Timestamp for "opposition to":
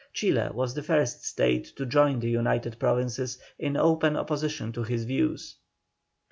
4.17-4.81